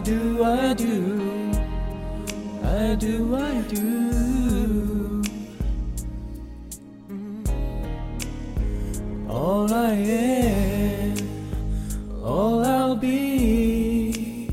[0.00, 1.52] I do, I do,
[2.64, 5.22] I do, I do.
[9.28, 11.16] All I am,
[12.24, 14.48] all I'll be,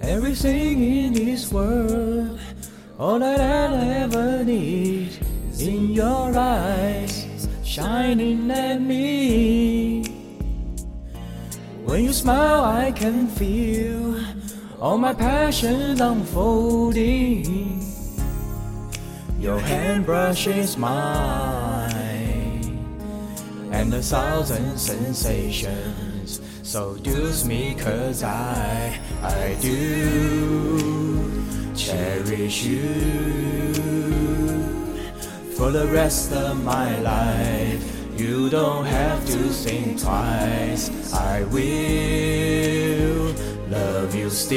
[0.00, 2.38] everything in this world,
[3.00, 5.18] all that I'll ever need
[5.50, 7.26] is in your eyes,
[7.64, 9.25] shining at me.
[11.96, 14.20] When you smile, I can feel
[14.78, 17.80] all my passion unfolding.
[19.40, 21.88] Your hand brushes mine,
[23.72, 31.32] and a thousand sensations seduce me, cause I, I do
[31.74, 33.72] cherish you
[35.56, 37.65] for the rest of my life.
[38.16, 41.12] You don't have to think twice.
[41.12, 43.34] I will
[43.68, 44.56] love you still.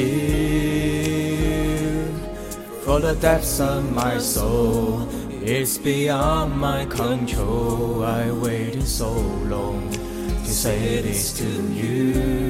[2.84, 5.06] For the depths of my soul,
[5.42, 8.02] it's beyond my control.
[8.02, 12.40] I waited so long to say this to you.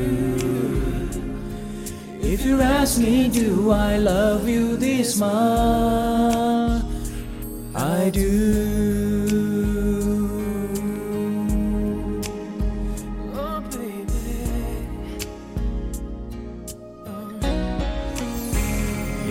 [2.22, 6.84] If you ask me, do I love you this much?
[7.74, 8.99] I do.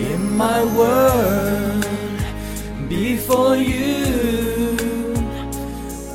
[0.00, 1.84] In my world,
[2.88, 4.76] before you,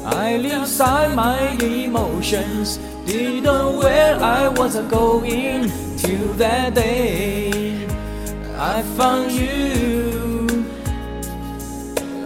[0.05, 2.79] I leave aside my emotions.
[3.05, 7.85] Didn't know where I was going till that day
[8.57, 10.65] I found you.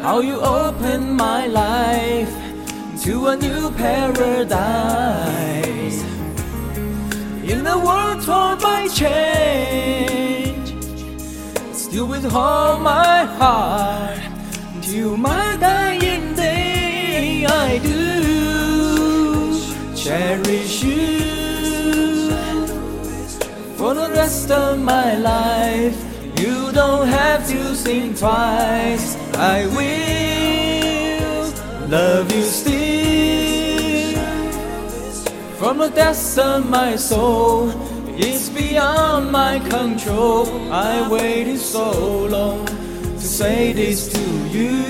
[0.02, 2.34] How you opened my life
[3.04, 4.80] to a new paradise.
[7.44, 10.29] In a world torn by change,
[12.06, 14.20] with all my heart
[14.82, 17.46] till my dying day.
[17.46, 19.60] I do
[19.96, 22.32] cherish you
[23.76, 25.98] for the rest of my life.
[26.40, 29.18] You don't have to think twice.
[29.36, 31.46] I will
[31.90, 32.80] love you still.
[35.58, 37.72] From the depths of my soul,
[38.20, 40.46] it's beyond my control.
[40.72, 44.86] I waited so long to say this to you.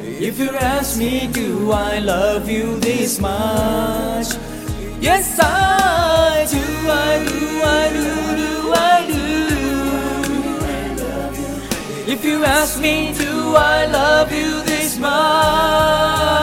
[0.00, 4.28] If you ask me, do I love you this much?
[5.00, 8.08] Yes, I do, I do, I do,
[8.40, 9.24] do, I do.
[12.12, 16.33] If you ask me, do I love you this much?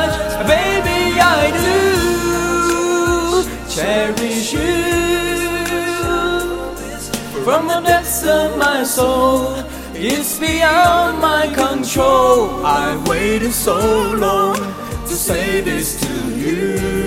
[7.43, 9.55] from the depths of my soul.
[9.93, 12.65] It's beyond my control.
[12.65, 13.77] I waited so
[14.17, 17.01] long to say this to you.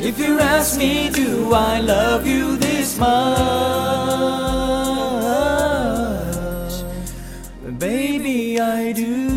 [0.00, 3.08] If you ask me, do I love you this much?
[7.78, 9.27] Baby, I do.